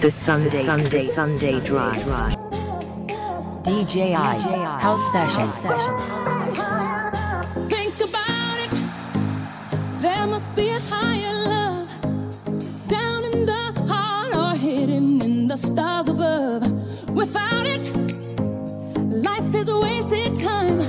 The 0.00 0.10
Sunday, 0.10 0.64
Sunday, 0.64 1.06
Sunday 1.06 1.60
Drive. 1.60 2.04
DJI, 3.62 4.12
House 4.12 5.12
Sessions. 5.12 5.54
Think 7.72 7.94
about 8.00 8.58
it. 8.58 8.78
There 10.02 10.26
must 10.26 10.54
be 10.54 10.68
a 10.68 10.80
higher 10.80 11.32
love 11.48 11.88
down 12.88 13.24
in 13.24 13.46
the 13.46 13.72
heart 13.88 14.34
or 14.36 14.54
hidden 14.58 15.22
in 15.22 15.48
the 15.48 15.56
stars 15.56 16.08
above. 16.08 16.62
Without 17.10 17.64
it, 17.66 17.90
life 18.98 19.54
is 19.54 19.68
a 19.68 19.78
wasted 19.78 20.36
time. 20.36 20.83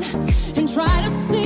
and 0.00 0.68
try 0.72 1.02
to 1.02 1.08
see 1.08 1.41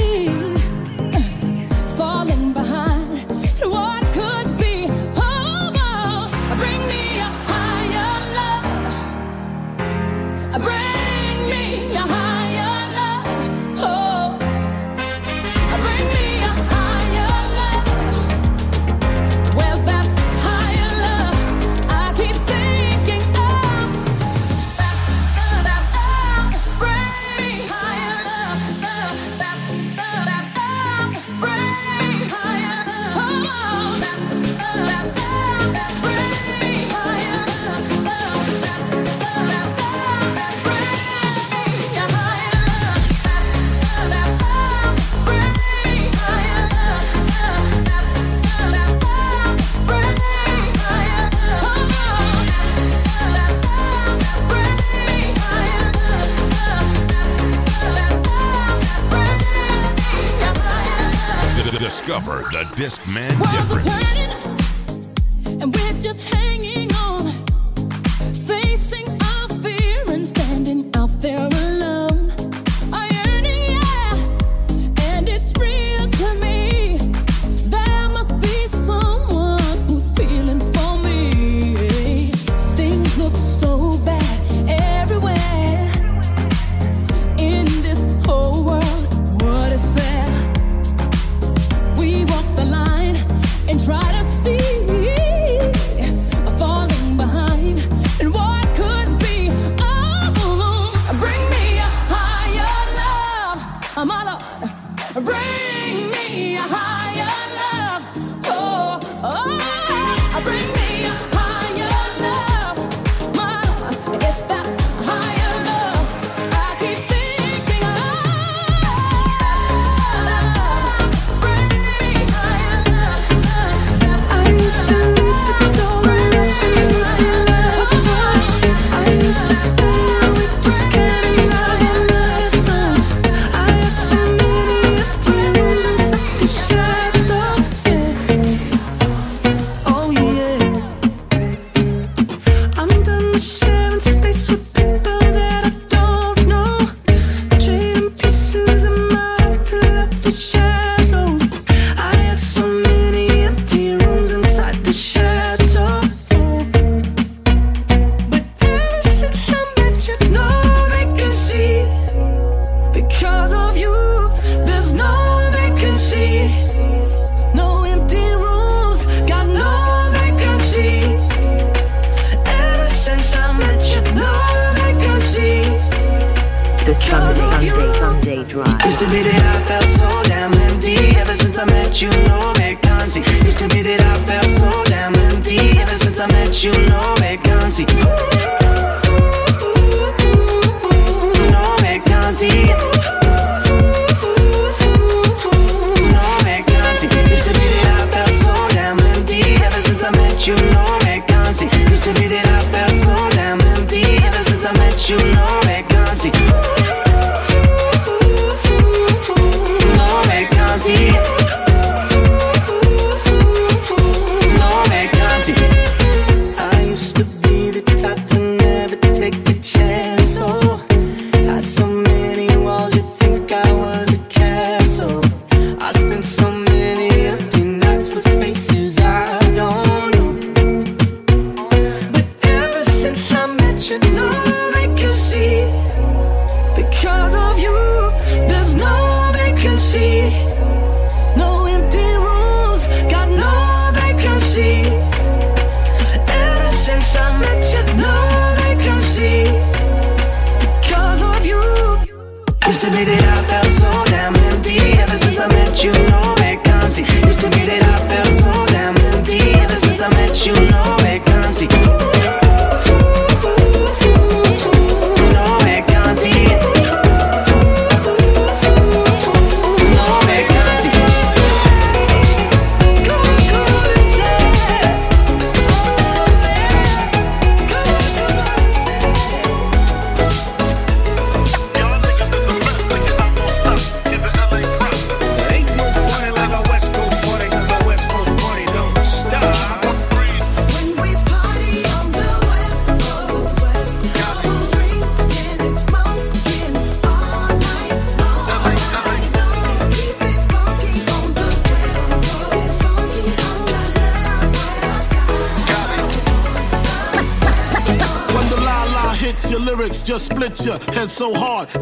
Disc 62.87 63.05
Man. 63.09 63.26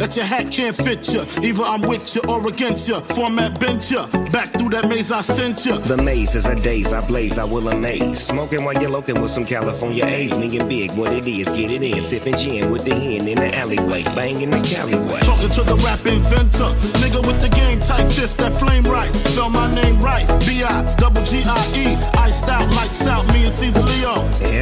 That 0.05 0.17
your 0.17 0.27
hat 0.27 0.53
can't 0.53 0.77
fit 0.77 1.09
ya. 1.09 1.25
Either 1.43 1.63
I'm 1.63 1.81
with 1.81 2.15
ya 2.15 2.21
or 2.29 2.47
against 2.47 2.89
ya. 2.89 3.01
Format 3.01 3.59
bent 3.59 3.91
ya. 3.91 4.07
Back 4.33 4.53
through 4.53 4.69
that 4.71 4.87
maze 4.87 5.11
I 5.11 5.23
sent 5.23 5.65
ya. 5.65 5.79
The 5.79 5.97
maze 5.97 6.35
is 6.35 6.45
a 6.45 6.55
daze 6.55 6.93
I 6.93 7.01
blaze, 7.07 7.39
I 7.39 7.45
will 7.45 7.69
amaze. 7.69 8.21
Smoking 8.21 8.65
while 8.65 8.75
you're 8.75 8.91
loking 8.91 9.21
with 9.23 9.31
some 9.31 9.47
California 9.47 10.05
A's. 10.05 10.37
Me 10.37 10.59
and 10.59 10.69
big, 10.69 10.93
what 10.93 11.13
it 11.13 11.27
is, 11.27 11.49
get 11.49 11.71
it 11.71 11.83
in. 11.83 12.03
Sipping 12.03 12.37
gin 12.37 12.71
with 12.71 12.85
the 12.85 12.95
hen 12.95 13.27
in 13.29 13.39
the 13.39 13.55
alleyway. 13.57 14.03
Banging 14.15 14.51
the 14.51 14.61
Callaway. 14.61 15.21
Talking 15.21 15.51
to 15.51 15.63
the 15.63 15.77
rap 15.77 16.05
inventor. 16.05 16.69
Nigga 17.01 17.27
with 17.27 17.41
the 17.41 17.49
game 17.57 17.81
type 17.81 18.11
fifth 18.13 18.37
that 18.37 18.53
flame 18.53 18.85
right. 18.85 19.15
Spell 19.33 19.49
my 19.49 19.73
name 19.75 19.99
right. 20.01 20.27
B-I, 20.47 20.95
double 20.97 21.14
G-I-E. 21.25 21.97
Iced 22.19 22.49
out, 22.49 22.69
lights 22.75 23.07
out, 23.07 23.27
me 23.33 23.45
and 23.47 23.55
Caesar 23.55 23.83
Leo. 23.83 24.15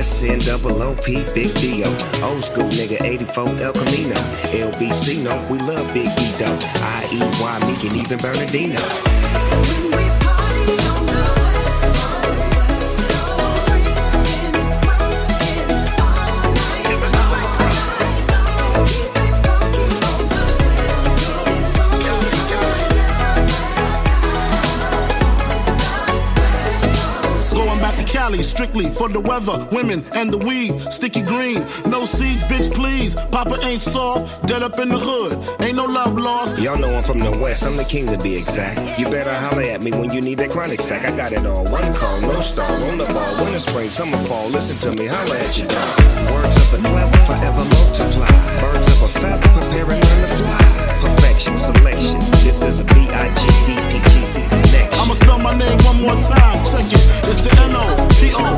SN 0.03 0.38
double 0.41 0.82
OP, 0.82 1.05
Big 1.35 1.53
Dio. 1.55 1.88
Old 2.23 2.44
school 2.44 2.69
nigga, 2.70 3.03
84 3.03 3.49
El 3.61 3.73
Camino. 3.73 4.17
LBC, 4.50 5.23
no, 5.23 5.35
we 5.50 5.59
love 5.59 5.93
Big 5.93 6.06
E 6.06 6.31
though. 6.38 6.59
I-E-Y, 6.81 7.59
me 7.67 7.75
can 7.76 7.97
even 7.97 8.19
Bernardino. 8.19 9.12
Strictly 28.62 28.91
for 28.91 29.09
the 29.09 29.19
weather, 29.19 29.69
women, 29.73 30.05
and 30.14 30.32
the 30.32 30.38
weed. 30.38 30.70
Sticky 30.93 31.23
green, 31.23 31.59
no 31.91 32.05
seeds, 32.05 32.44
bitch, 32.44 32.73
please. 32.73 33.17
Papa 33.32 33.59
ain't 33.64 33.82
soft, 33.82 34.47
dead 34.47 34.62
up 34.62 34.79
in 34.79 34.88
the 34.88 34.99
hood. 34.99 35.32
Ain't 35.61 35.75
no 35.75 35.85
love 35.85 36.17
lost. 36.17 36.56
Y'all 36.61 36.79
know 36.79 36.94
I'm 36.94 37.03
from 37.03 37.19
the 37.19 37.32
west, 37.43 37.64
I'm 37.67 37.76
the 37.76 37.82
king 37.82 38.06
to 38.06 38.19
be 38.19 38.37
exact. 38.37 39.00
You 39.00 39.06
better 39.11 39.35
holler 39.35 39.62
at 39.62 39.82
me 39.82 39.91
when 39.91 40.12
you 40.12 40.20
need 40.20 40.38
that 40.38 40.50
chronic 40.50 40.81
sack. 40.81 41.05
I 41.05 41.17
got 41.17 41.32
it 41.32 41.44
all. 41.44 41.64
One 41.64 41.93
call, 41.94 42.20
no 42.20 42.41
star, 42.41 42.70
on 42.70 42.99
the 42.99 43.06
ball. 43.06 43.44
Winter, 43.44 43.59
spring, 43.59 43.88
summer, 43.88 44.19
fall. 44.29 44.49
Listen 44.49 44.76
to 44.79 45.03
me, 45.03 45.09
holla 45.09 45.37
at 45.37 45.59
you. 45.59 45.67
Words 46.32 46.56
of 46.62 46.75
a 46.75 46.88
clever, 46.88 47.19
forever 47.26 47.64
multiply. 47.64 48.61
Birds 48.61 48.88
of 48.94 49.03
a 49.03 49.09
feather, 49.19 49.49
preparing 49.59 50.03
on 50.12 50.20
the 50.23 50.29
fly. 50.38 50.72
Perfection, 51.32 51.58
selection. 51.58 52.20
This 52.44 52.61
is 52.61 52.81
a 52.81 52.84
B-I-G-D-P-G-C 52.84 54.43
connection. 54.43 55.00
I'ma 55.00 55.14
spell 55.14 55.38
my 55.38 55.56
name 55.56 55.79
one 55.79 56.02
more 56.02 56.23
time. 56.23 56.62
Check 56.67 56.84
it. 56.93 57.00
It's 57.25 57.40
the 57.40 57.49
N-O-T-O-R-I-O-U-S. 57.73 58.50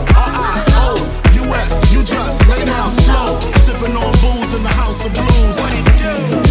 You 1.92 2.02
just 2.02 2.48
lay 2.48 2.64
down 2.64 2.90
slow. 2.90 3.38
Sipping 3.60 3.94
on 3.94 4.10
booze 4.18 4.54
in 4.56 4.62
the 4.64 4.70
house 4.70 5.06
of 5.06 5.12
blues. 5.14 5.56
What 5.60 5.72
it 5.72 5.84
do? 6.00 6.44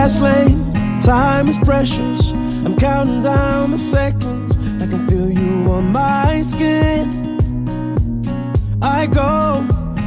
Fast 0.00 0.22
lane, 0.22 0.72
time 1.02 1.46
is 1.46 1.58
precious. 1.58 2.32
I'm 2.64 2.74
counting 2.74 3.20
down 3.22 3.70
the 3.70 3.76
seconds. 3.76 4.56
I 4.56 4.86
can 4.86 5.06
feel 5.06 5.30
you 5.30 5.70
on 5.70 5.92
my 5.92 6.40
skin. 6.40 7.04
I 8.80 9.06
go 9.06 9.66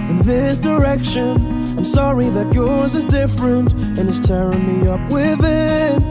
in 0.09 0.17
this 0.23 0.57
direction. 0.57 1.37
I'm 1.77 1.85
sorry 1.85 2.29
that 2.29 2.51
yours 2.55 2.95
is 2.95 3.05
different 3.05 3.71
and 3.73 4.09
it's 4.09 4.19
tearing 4.19 4.65
me 4.65 4.87
up 4.87 5.03
within. 5.11 6.01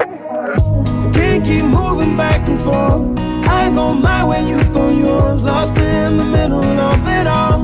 I 0.00 1.12
can't 1.12 1.44
keep 1.44 1.66
moving 1.66 2.16
back 2.16 2.48
and 2.48 2.58
forth. 2.62 3.18
I 3.46 3.70
go 3.74 3.92
my 3.92 4.24
way, 4.24 4.48
you 4.48 4.58
go 4.72 4.88
yours. 4.88 5.42
Lost 5.42 5.76
in 5.76 6.16
the 6.16 6.24
middle 6.24 6.64
of 6.64 7.08
it 7.18 7.26
all. 7.26 7.60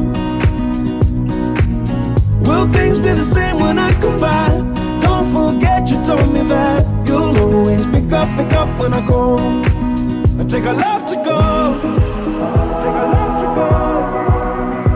Will 2.46 2.70
things 2.70 2.98
be 2.98 3.12
the 3.14 3.24
same 3.24 3.58
when 3.58 3.78
I 3.78 3.98
come 3.98 4.20
by? 4.20 4.75
Forget 5.32 5.90
you 5.90 6.02
told 6.04 6.32
me 6.32 6.42
that 6.42 6.84
you'll 7.06 7.36
always 7.38 7.86
pick 7.86 8.10
up, 8.12 8.28
pick 8.36 8.52
up 8.52 8.68
when 8.80 8.92
I 8.94 9.06
call. 9.06 9.38
I 10.40 10.44
take 10.44 10.64
a 10.64 10.72
love 10.72 11.04
to 11.06 11.16
go. 11.16 11.40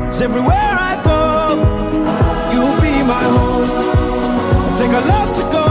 It's 0.08 0.20
everywhere 0.20 0.76
I 0.90 1.00
go, 1.04 1.20
you'll 2.52 2.80
be 2.80 3.02
my 3.02 3.24
home. 3.34 3.70
I 4.66 4.74
take 4.76 4.92
a 4.92 5.02
love 5.14 5.32
to 5.34 5.42
go. 5.56 5.66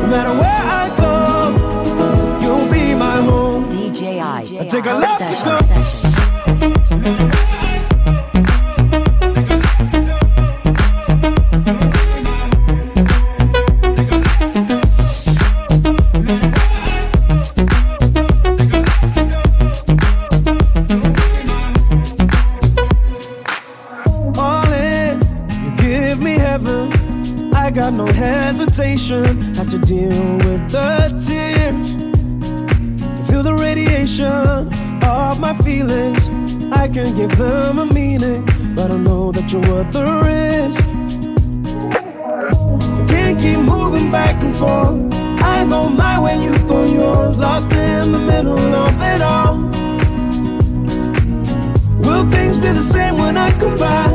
No 0.00 0.06
matter 0.06 0.32
where 0.40 0.69
Be 52.70 52.76
the 52.76 52.82
same 52.82 53.18
when 53.18 53.36
I 53.36 53.50
come 53.58 53.76
by? 53.76 54.06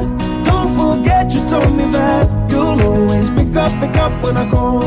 Don't 0.46 0.72
forget 0.80 1.34
you 1.34 1.46
told 1.46 1.76
me 1.76 1.92
that 1.92 2.50
you'll 2.50 2.82
always 2.84 3.30
pick 3.30 3.54
up, 3.54 3.70
pick 3.82 3.98
up 3.98 4.14
when 4.24 4.38
I 4.38 4.50
call. 4.50 4.82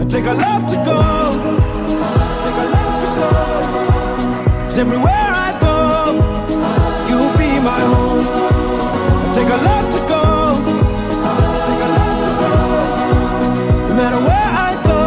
I 0.00 0.04
take 0.06 0.24
a 0.24 0.32
love 0.32 0.64
to 0.72 0.76
go. 0.76 0.98
It's 4.64 4.78
everywhere 4.78 5.26
I 5.46 5.50
go, 5.60 6.14
you'll 7.10 7.36
be 7.36 7.60
my 7.60 7.80
home. 7.92 8.24
I 9.26 9.32
take 9.34 9.50
a 9.56 9.60
love 9.68 9.86
to 9.96 10.00
go. 10.12 10.22
No 13.88 13.94
matter 14.00 14.20
where 14.28 14.50
I 14.68 14.72
go, 14.88 15.00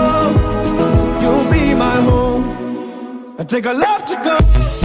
you'll 1.23 1.51
be 1.51 1.73
my 1.73 1.97
home. 2.09 3.35
I 3.39 3.43
take 3.43 3.65
a 3.65 3.73
love 3.73 4.05
to 4.05 4.15
go. 4.23 4.84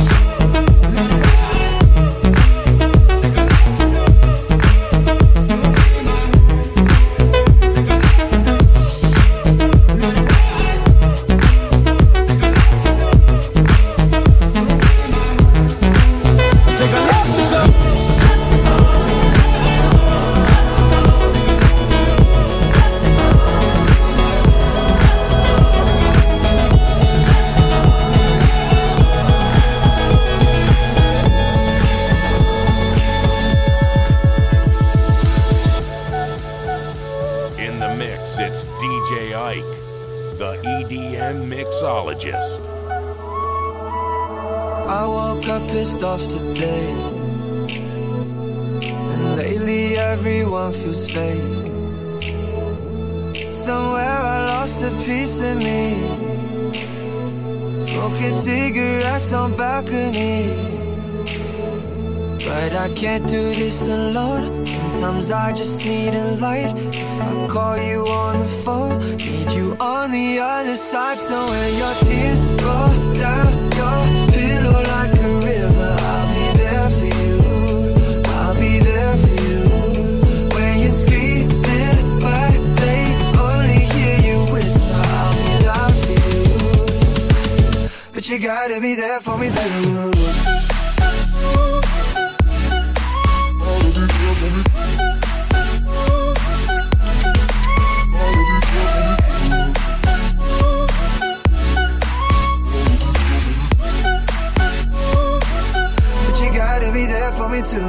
For 107.51 107.57
me 107.57 107.63
to 107.63 107.81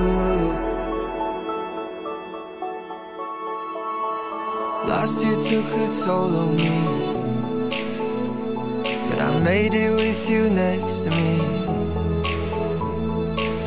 Last 4.88 5.24
year 5.24 5.38
took 5.39 5.72
a 5.74 5.94
toll 5.94 6.36
on 6.36 6.56
me. 6.56 6.77
But 9.10 9.20
I 9.20 9.39
made 9.39 9.74
it 9.74 9.91
with 9.96 10.30
you 10.30 10.50
next 10.50 11.03
to 11.03 11.10
me. 11.12 11.39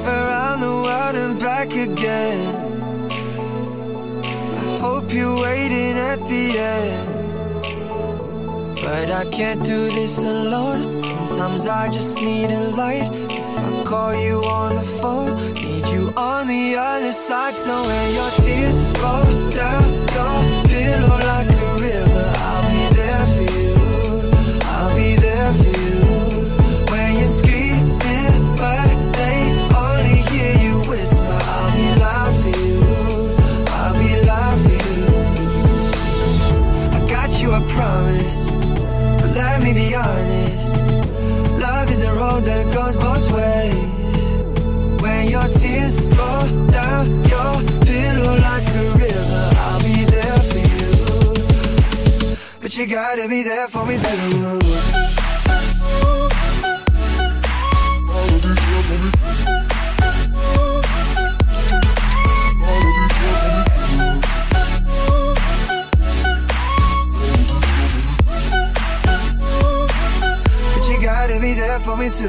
Around 0.06 0.60
the 0.60 0.74
world 0.84 1.16
and 1.16 1.38
back 1.38 1.72
again. 1.72 2.40
I 4.54 4.78
hope 4.80 5.12
you're 5.12 5.40
waiting 5.40 5.96
at 5.96 6.26
the 6.26 6.58
end. 6.58 7.08
But 8.82 9.10
I 9.10 9.24
can't 9.30 9.62
do 9.64 9.90
this 9.90 10.18
alone. 10.18 11.02
Sometimes 11.30 11.66
I 11.66 11.88
just 11.88 12.16
need 12.18 12.50
a 12.50 12.70
light. 12.70 13.23
I 13.56 13.84
call 13.84 14.14
you 14.16 14.42
on 14.44 14.74
the 14.76 14.82
phone, 14.82 15.54
need 15.54 15.86
you 15.88 16.12
on 16.16 16.48
the 16.48 16.76
other 16.76 17.12
side. 17.12 17.54
So 17.54 17.86
when 17.86 18.14
your 18.14 18.30
tears 18.42 18.80
roll 19.02 19.50
down 19.50 19.84
your 20.16 20.64
pillow 20.64 21.18
like 21.32 21.50
a 21.50 21.74
river, 21.78 22.32
I'll 22.36 22.68
be 22.68 22.84
there 22.96 23.26
for 23.34 23.46
you. 23.58 23.72
I'll 24.64 24.94
be 24.96 25.14
there 25.16 25.52
for 25.54 25.72
you. 25.86 25.98
When 26.90 27.14
you're 27.14 27.34
screaming, 27.40 28.56
but 28.56 28.90
they 29.18 29.38
only 29.86 30.16
hear 30.30 30.52
you 30.64 30.74
whisper, 30.90 31.38
I'll 31.56 31.72
be 31.76 31.88
loud 32.00 32.34
for 32.42 32.52
you. 32.58 32.78
I'll 33.78 33.96
be 34.02 34.10
loud 34.30 34.56
for 34.64 34.76
you. 34.88 35.02
I 36.96 36.98
got 37.08 37.30
you, 37.40 37.52
I 37.52 37.62
promise. 37.68 38.46
But 39.20 39.30
let 39.36 39.62
me 39.62 39.72
be 39.72 39.94
honest. 39.94 40.43
Road 42.34 42.44
that 42.44 42.66
goes 42.74 42.96
both 42.96 43.30
ways. 43.30 45.00
When 45.00 45.28
your 45.28 45.46
tears 45.46 46.00
roll 46.00 46.66
down 46.68 47.06
your 47.32 47.62
pillow 47.86 48.36
like 48.38 48.66
a 48.74 48.90
river, 48.98 49.50
I'll 49.64 49.82
be 49.82 50.04
there 50.04 50.40
for 50.50 50.58
you. 50.68 52.36
But 52.60 52.76
you 52.76 52.86
gotta 52.86 53.28
be 53.28 53.44
there 53.44 53.68
for 53.68 53.86
me 53.86 53.98
too. 53.98 54.83
For 71.84 71.96
me 71.98 72.08
too. 72.08 72.28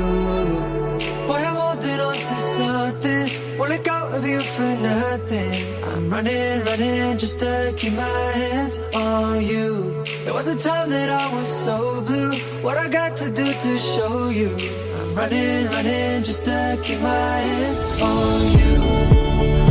Boy, 1.28 1.42
I'm 1.50 1.56
holding 1.56 2.00
on 2.02 2.16
to 2.16 2.36
something. 2.58 3.58
Won't 3.58 3.70
let 3.70 3.84
go 3.86 3.98
of 4.16 4.28
you 4.28 4.42
for 4.42 4.72
nothing. 4.92 5.54
I'm 5.88 6.10
running, 6.10 6.66
running 6.66 7.18
just 7.18 7.40
to 7.40 7.74
keep 7.78 7.94
my 7.94 8.32
hands 8.42 8.78
on 8.94 9.42
you. 9.42 10.04
There 10.26 10.34
was 10.34 10.48
a 10.48 10.58
time 10.58 10.90
that 10.90 11.10
I 11.10 11.34
was 11.34 11.48
so 11.48 12.02
blue. 12.02 12.36
What 12.66 12.78
I 12.78 12.90
got 12.90 13.16
to 13.18 13.30
do 13.30 13.48
to 13.54 13.80
show 13.80 14.30
you? 14.30 14.52
I'm 14.98 15.16
running, 15.16 15.68
running 15.68 16.24
just 16.24 16.44
to 16.46 16.78
keep 16.84 17.00
my 17.00 17.38
hands 17.50 17.82
on 18.02 18.42
you. 18.60 18.74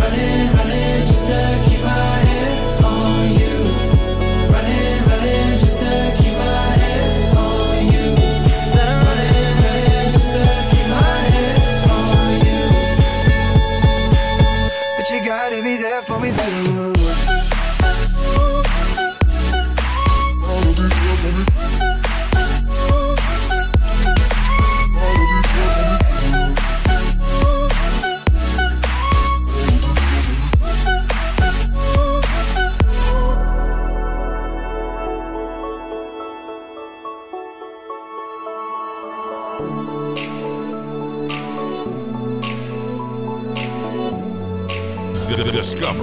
Running, 0.00 0.44
running 0.56 1.06
just 1.10 1.26
to 1.26 1.40
keep 1.68 1.80
my 1.82 2.23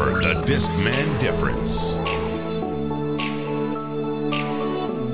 Discover 0.01 0.33
the 0.33 0.41
Discman 0.51 1.07
difference. 1.19 1.91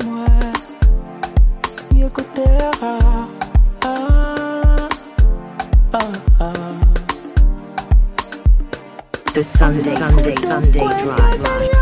moi, 0.05 0.27
Ah, 2.83 3.29
ah, 5.93 5.99
ah. 6.41 6.81
The 9.35 9.43
Sunday, 9.43 9.97
Sunday, 9.97 10.37
Sunday 10.37 11.05
drive. 11.05 11.80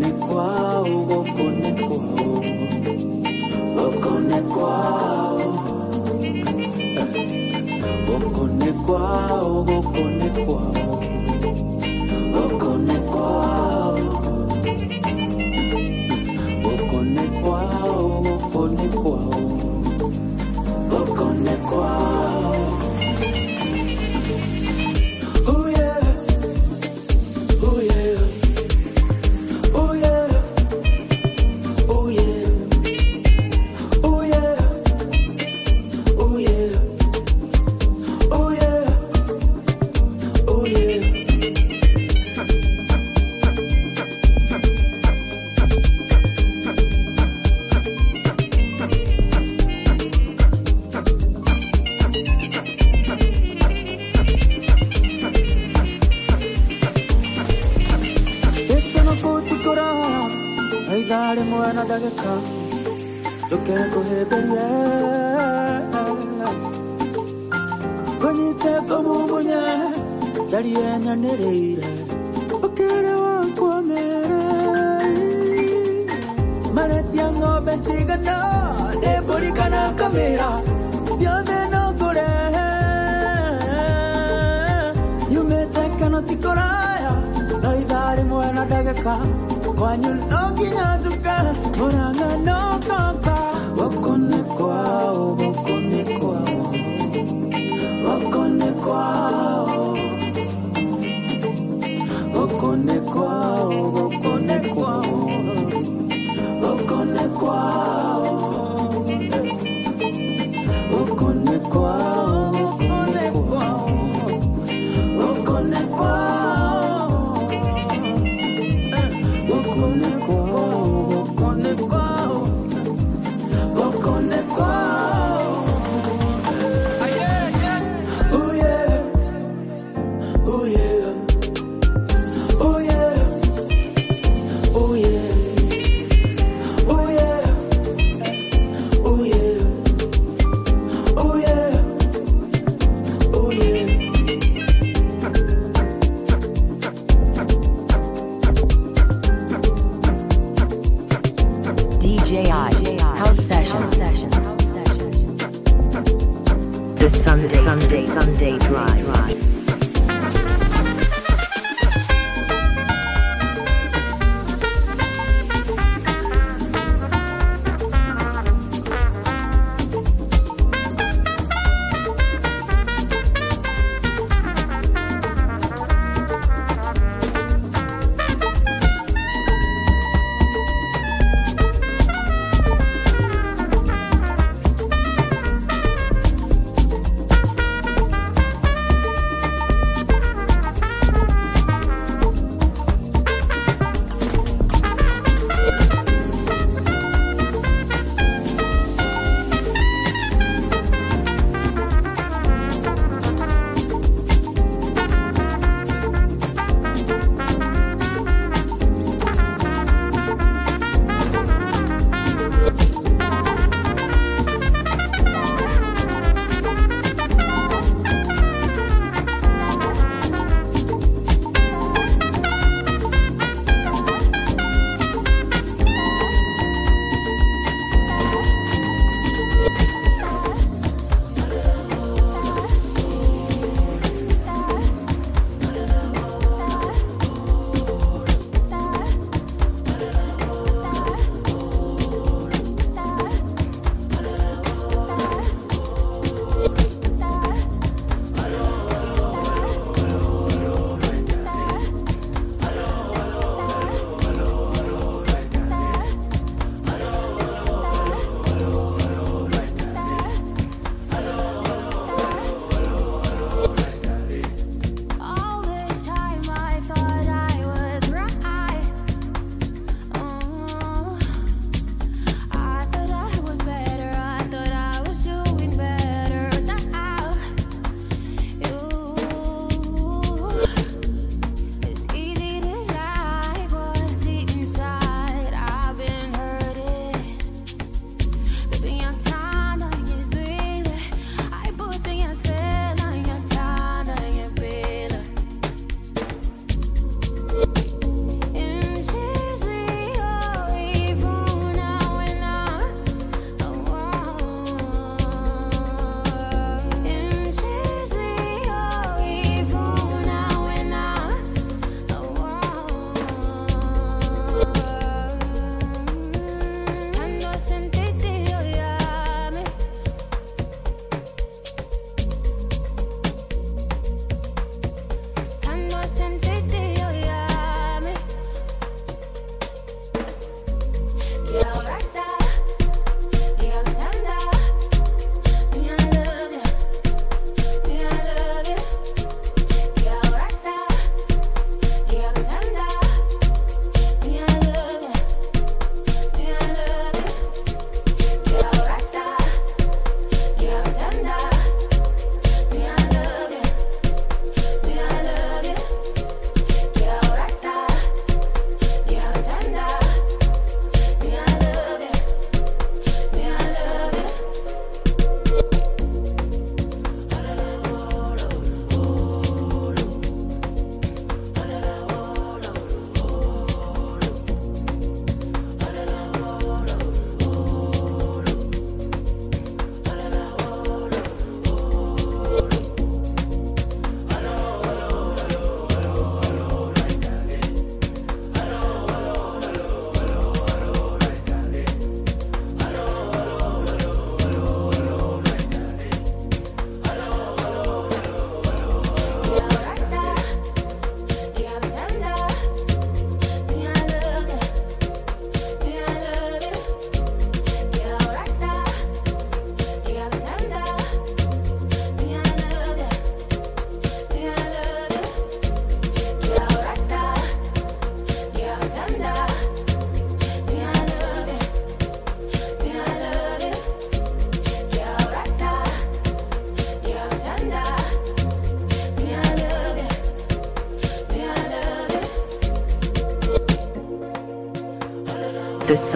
único. 0.00 0.69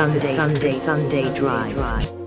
Sunday 0.05 0.37
Sunday 0.37 0.73
Sunday 0.79 1.35
Drive. 1.35 2.24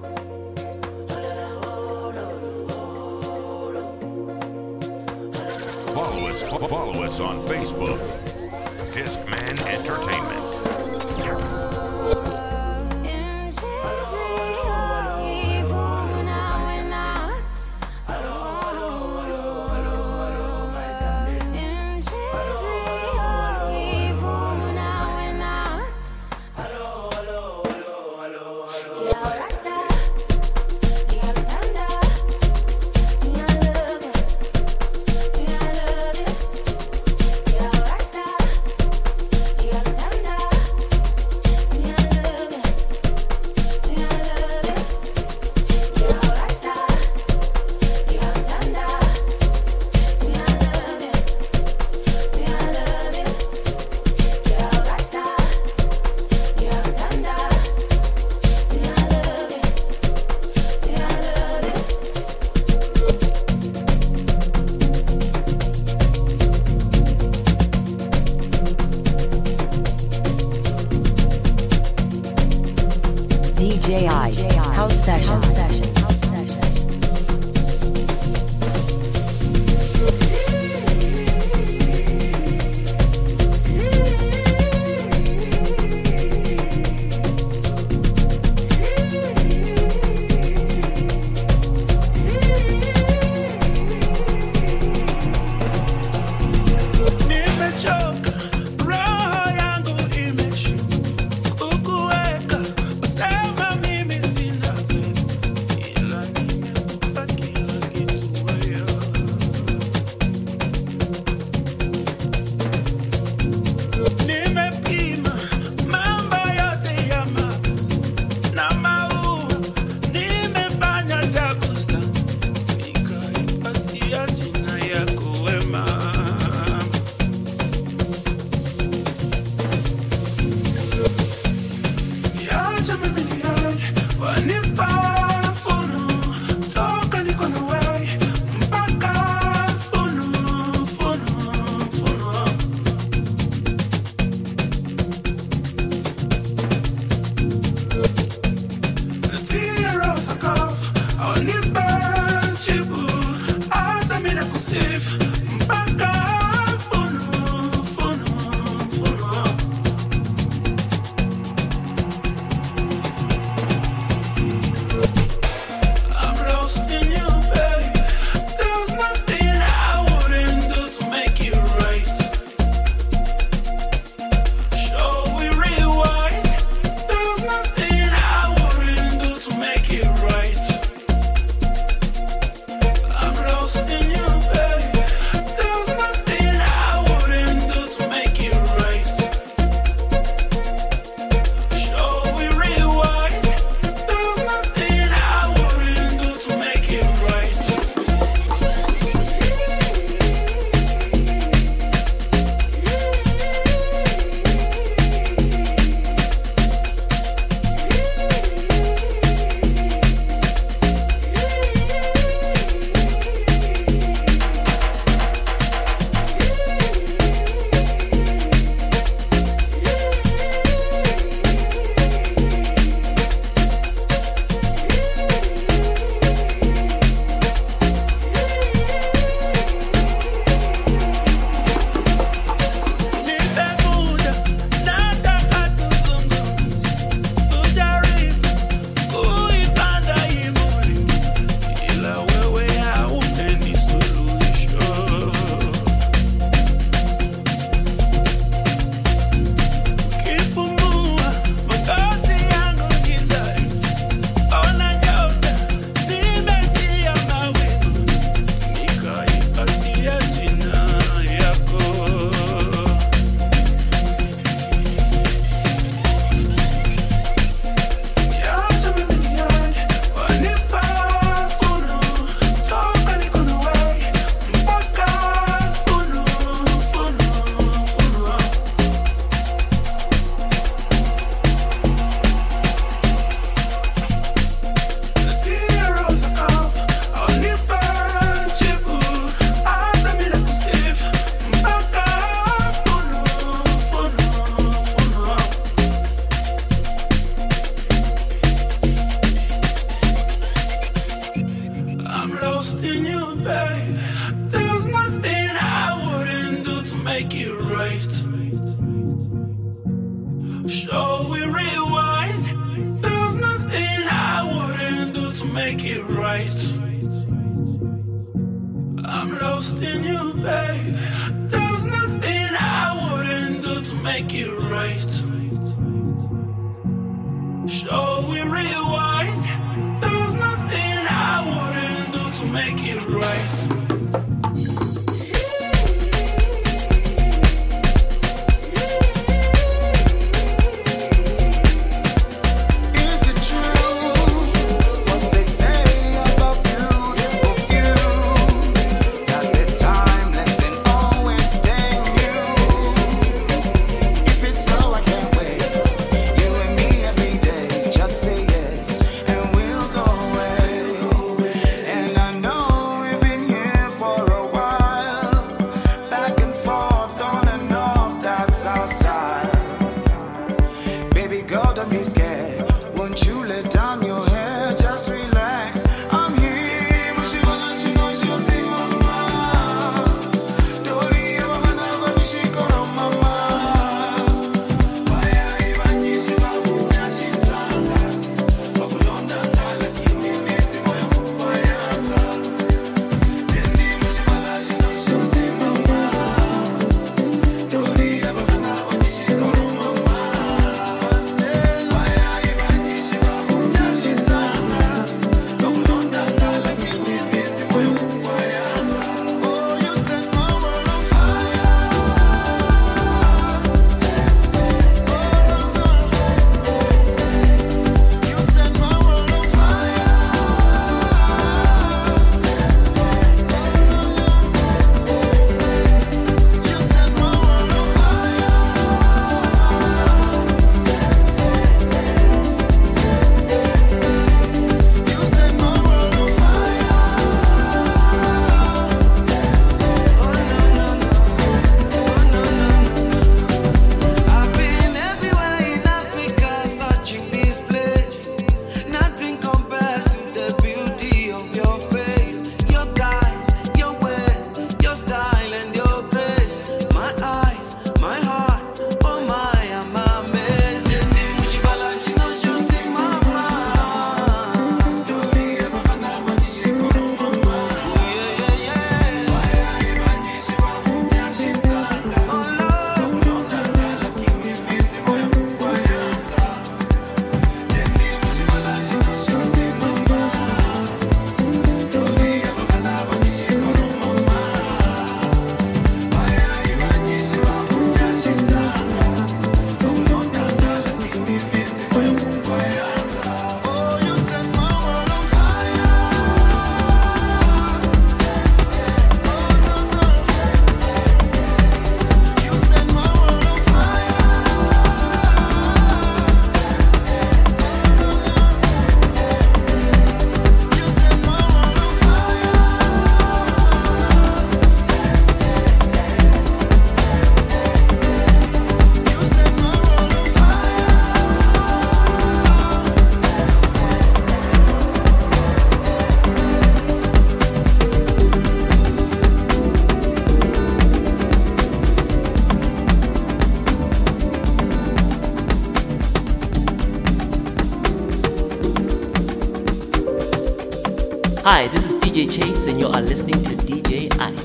Hi, 541.49 541.65
this 541.69 541.89
is 541.89 541.95
DJ 542.01 542.29
Chase, 542.29 542.67
and 542.67 542.77
you 542.77 542.87
are 542.87 542.99
listening 542.99 543.41
to 543.45 543.55
DJ 543.55 544.11
Ike. 544.19 544.35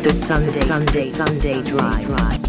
The 0.00 0.12
Sunday, 0.12 0.60
Sunday, 0.60 1.10
Sunday 1.10 1.60
Drive. 1.64 2.45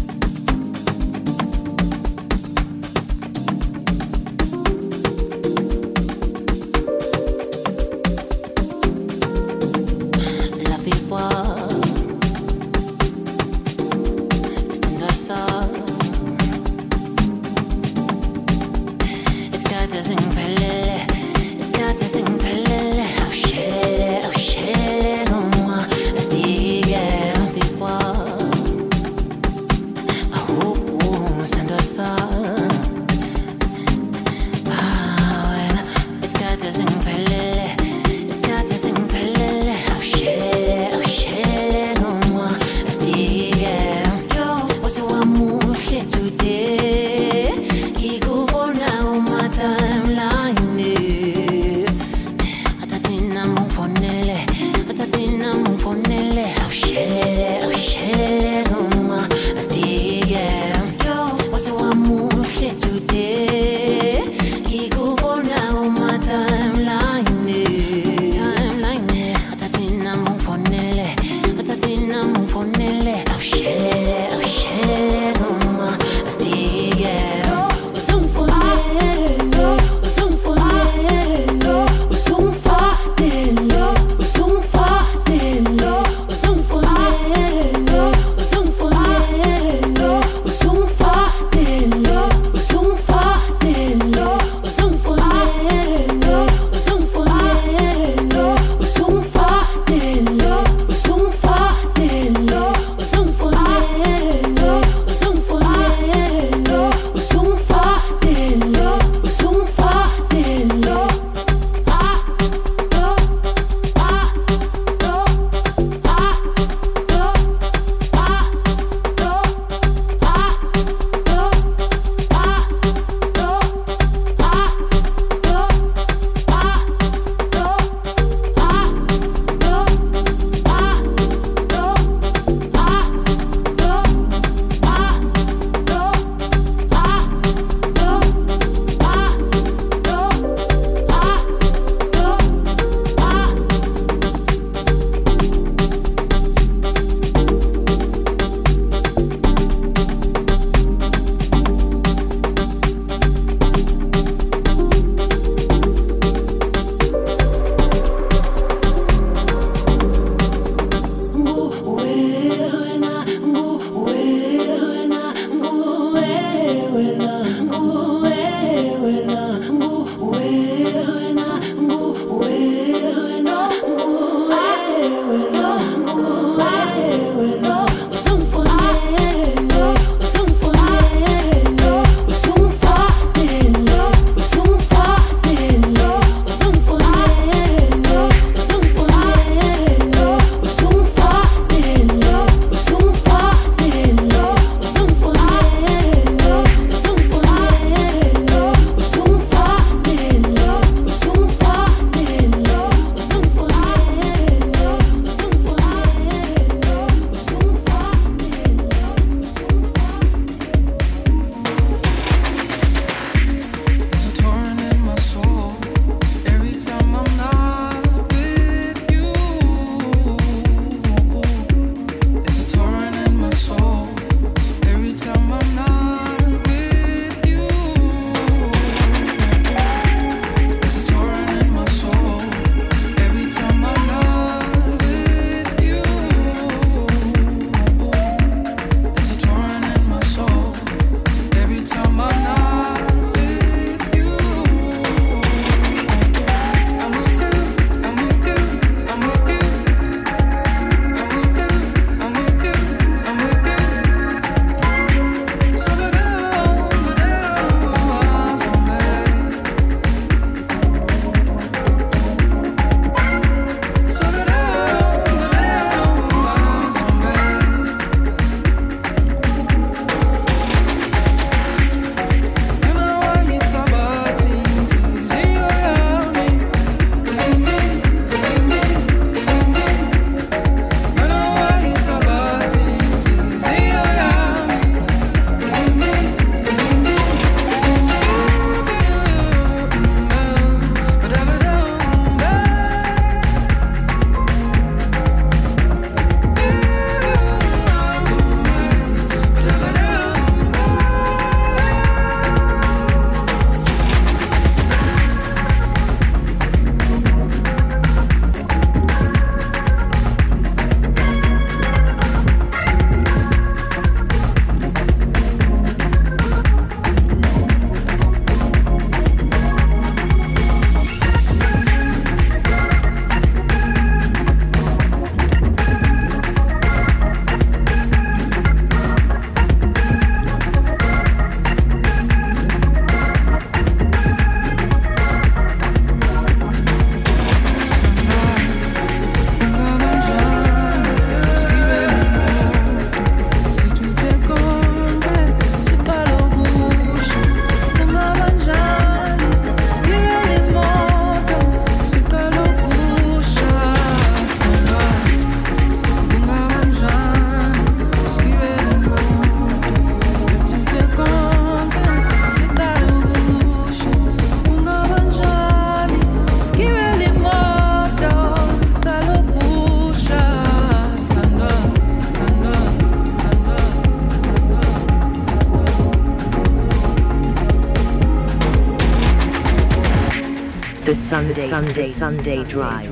Sunday, 381.38 381.68
Sunday, 381.68 382.10
Sunday 382.10 382.64
drive. 382.64 383.08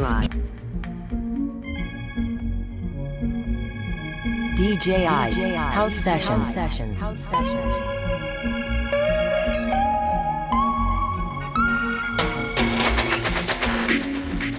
DJI, 4.56 5.54
House 5.54 5.94
Sessions. 5.94 6.52
Sessions. 6.52 7.00
House 7.00 7.20
Sessions. 7.20 7.74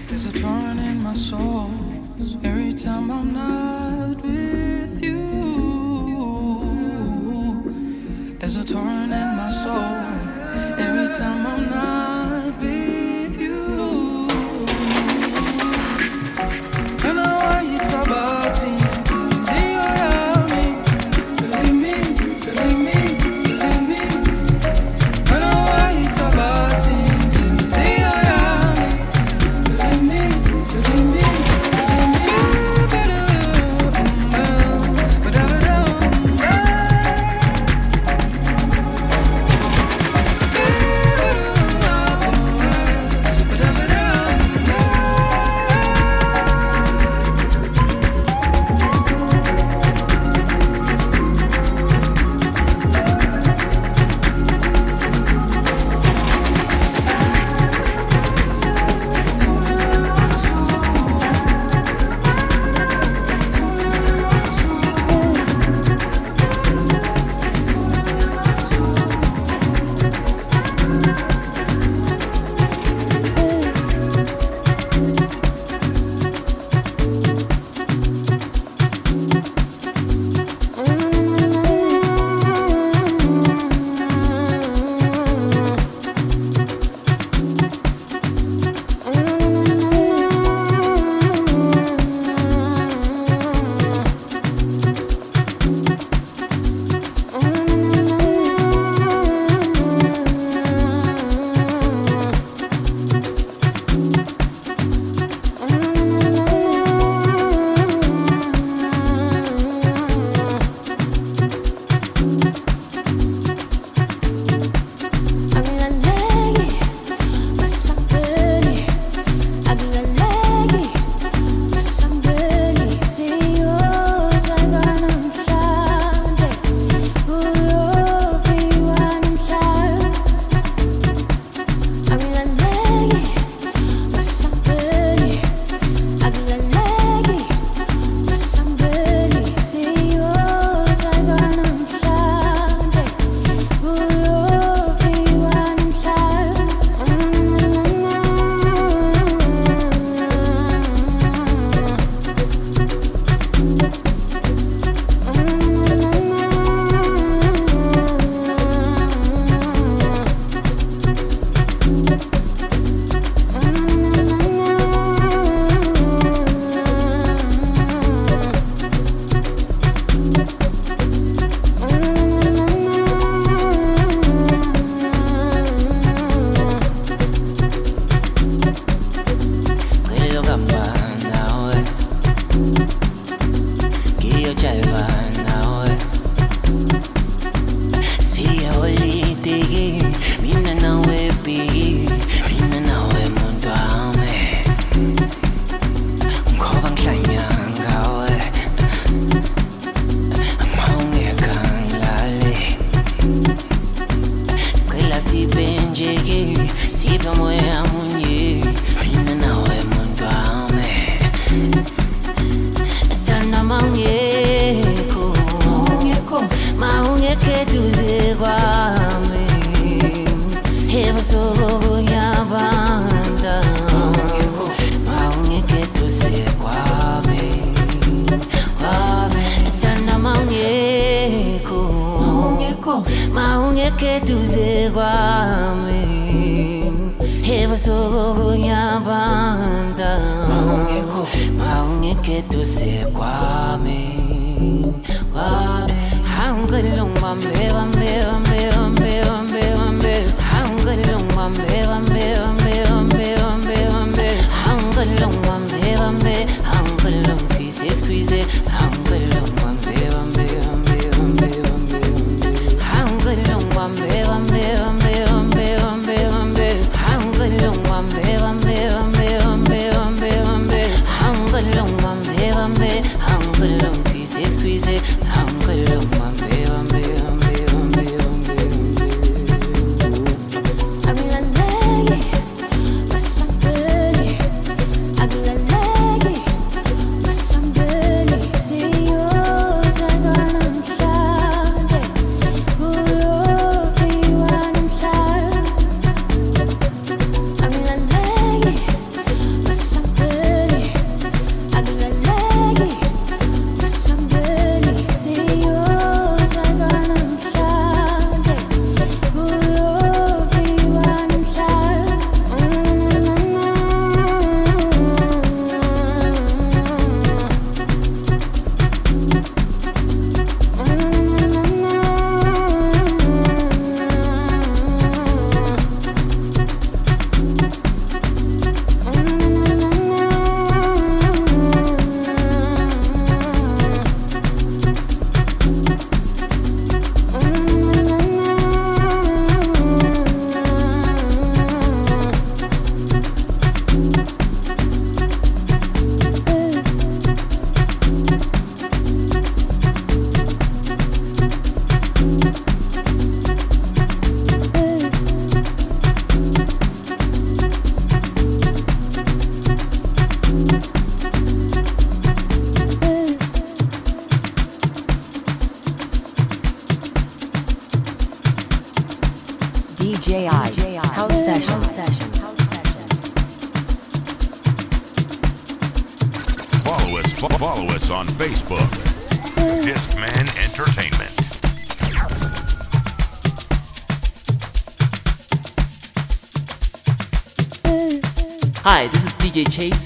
There's 0.08 0.26
a 0.28 0.32
in 0.32 1.04
my 1.04 1.14
soul 1.14 1.70
every 2.46 2.72
time 2.72 3.12
I'm 3.12 3.34
not 3.34 4.22
with 4.24 5.04
you. 5.04 5.18
There's 8.40 8.56
a 8.56 8.64
torrent 8.64 9.12
in 9.12 9.36
my 9.36 9.50
soul 9.50 10.08
every 10.80 11.10
time 11.14 11.46
I'm 11.46 11.67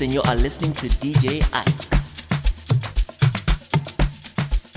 and 0.02 0.14
you 0.14 0.22
are 0.24 0.36
listening 0.36 0.74
to 0.74 0.88
DJ 0.88 1.48
I. 1.54 1.64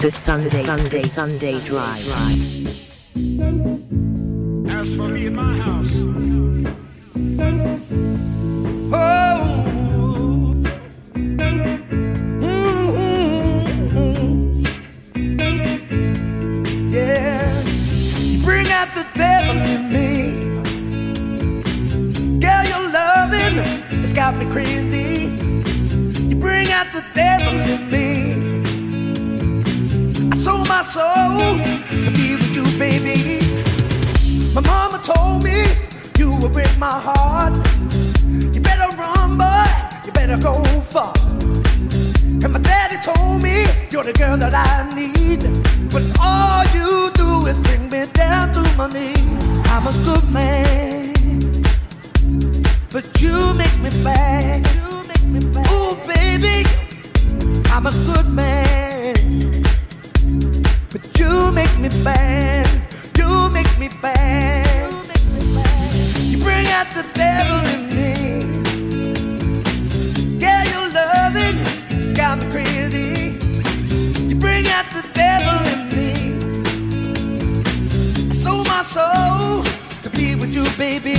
The 0.02 0.10
Sunday, 0.10 0.64
Sunday, 0.64 1.02
Sunday 1.04 1.60
Drive. 1.60 2.04
drive. 2.04 2.83
soul 30.94 31.58
to 32.04 32.10
be 32.12 32.36
with 32.36 32.54
you, 32.54 32.62
baby. 32.78 33.40
My 34.54 34.60
mama 34.60 35.00
told 35.02 35.42
me 35.42 35.66
you 36.20 36.36
would 36.36 36.52
break 36.52 36.72
my 36.78 36.96
heart. 37.08 37.54
You 38.54 38.60
better 38.60 38.88
run, 38.96 39.36
boy. 39.36 39.66
You 40.06 40.12
better 40.12 40.38
go 40.38 40.62
far. 40.94 41.12
And 42.42 42.50
my 42.52 42.60
daddy 42.60 42.98
told 43.10 43.42
me 43.42 43.66
you're 43.90 44.04
the 44.04 44.12
girl 44.12 44.36
that 44.36 44.54
I 44.54 44.88
need. 44.94 45.42
But 45.90 46.04
all 46.20 46.62
you 46.78 47.10
do 47.22 47.46
is 47.50 47.58
bring 47.66 47.90
me 47.90 48.06
down 48.12 48.52
to 48.54 48.62
my 48.78 48.86
knees. 48.94 49.42
I'm 49.74 49.84
a 49.88 49.94
good 50.06 50.26
man, 50.30 51.12
but 52.92 53.04
you 53.20 53.36
make 53.54 53.76
me 53.84 53.90
bad. 54.04 54.62
You 54.76 54.88
make 55.10 55.26
me 55.34 55.40
bad. 55.54 55.66
Ooh, 55.72 55.96
baby, 56.06 56.56
I'm 57.72 57.84
a 57.86 57.94
good 58.06 58.28
man. 58.28 58.83
bad. 62.02 62.66
You 63.18 63.48
make 63.50 63.78
me 63.78 63.88
bad. 64.02 64.92
You 66.30 66.38
bring 66.38 66.66
out 66.68 66.88
the 66.98 67.04
devil 67.14 67.60
in 67.74 67.82
me. 67.96 68.12
Yeah, 70.38 70.64
your 70.72 70.86
loving 71.00 71.58
has 71.94 72.12
got 72.12 72.38
me 72.38 72.50
crazy. 72.50 73.36
You 74.28 74.36
bring 74.36 74.66
out 74.66 74.86
the 74.90 75.04
devil 75.14 75.56
in 75.72 75.80
me. 75.94 76.10
I 78.30 78.32
sold 78.32 78.66
my 78.66 78.82
soul 78.82 79.64
to 80.02 80.10
be 80.10 80.34
with 80.34 80.54
you, 80.54 80.64
baby. 80.76 81.13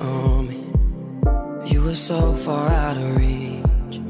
on 0.00 0.48
me. 0.48 1.70
You 1.70 1.82
were 1.82 1.94
so 1.94 2.32
far 2.34 2.68
out 2.68 2.96
of 2.96 3.16
reach. 3.16 4.00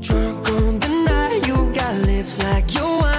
Drunk 0.00 0.48
on 0.48 0.78
the 0.78 0.88
night, 1.06 1.46
you 1.46 1.72
got 1.72 1.94
lips 2.06 2.42
like 2.42 2.74
your 2.74 2.98
wine. 2.98 3.17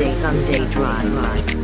Sunday, 0.00 0.64
Sunday, 0.70 1.59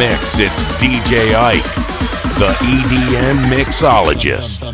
mix, 0.00 0.38
it's 0.38 0.62
DJ 0.80 1.34
Ike, 1.34 1.62
the 2.38 2.48
EDM 2.64 3.36
mixologist. 3.52 4.69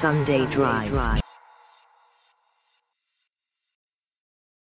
Sunday 0.00 0.46
drive. 0.46 1.19